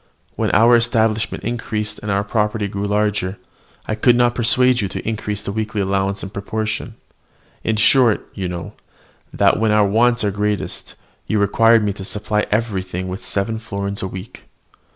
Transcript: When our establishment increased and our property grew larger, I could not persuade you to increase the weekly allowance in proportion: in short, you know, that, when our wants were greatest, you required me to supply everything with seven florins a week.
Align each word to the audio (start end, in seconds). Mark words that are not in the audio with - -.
When 0.35 0.49
our 0.49 0.75
establishment 0.75 1.43
increased 1.43 1.99
and 1.99 2.09
our 2.09 2.23
property 2.23 2.67
grew 2.67 2.87
larger, 2.87 3.37
I 3.85 3.93
could 3.93 4.15
not 4.15 4.33
persuade 4.33 4.81
you 4.81 4.87
to 4.87 5.07
increase 5.07 5.43
the 5.43 5.51
weekly 5.51 5.79
allowance 5.79 6.23
in 6.23 6.31
proportion: 6.31 6.95
in 7.63 7.75
short, 7.75 8.27
you 8.33 8.47
know, 8.47 8.73
that, 9.31 9.59
when 9.59 9.69
our 9.69 9.85
wants 9.85 10.23
were 10.23 10.31
greatest, 10.31 10.95
you 11.27 11.37
required 11.37 11.83
me 11.83 11.93
to 11.93 12.03
supply 12.03 12.47
everything 12.49 13.09
with 13.09 13.23
seven 13.23 13.59
florins 13.59 14.01
a 14.01 14.07
week. 14.07 14.45